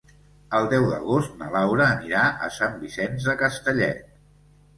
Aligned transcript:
El 0.59 0.69
deu 0.69 0.87
d'agost 0.93 1.35
na 1.41 1.49
Laura 1.55 1.85
anirà 1.89 2.23
a 2.47 2.49
Sant 2.57 2.75
Vicenç 2.87 3.29
de 3.29 3.37
Castellet. 3.45 4.03